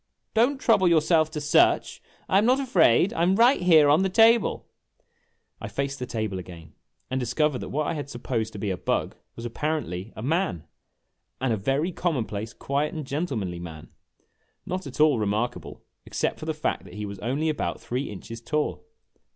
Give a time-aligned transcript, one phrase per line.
[0.33, 2.01] "Don't trouble yourself to search.
[2.27, 3.13] I am not afraid.
[3.13, 4.65] I 'm right here on the table!'
[5.61, 6.73] A LOST OPPORTUNITY 69 I faced the table again
[7.11, 10.63] and discovered that what I had supposed to be a bug was, apparently, a man;
[11.39, 13.89] and a very commonplace, quiet, and gentlemanly man,
[14.65, 18.41] not at all remarkable, except for the fact that he was only about three inches
[18.41, 18.83] tall.